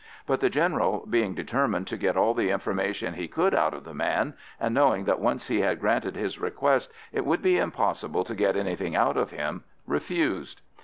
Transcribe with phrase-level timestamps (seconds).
[0.25, 3.93] But the General, being determined to get all the information he could out of the
[3.93, 8.33] man, and knowing that once he had granted his request it would be impossible to
[8.33, 10.63] get anything out of him, refused.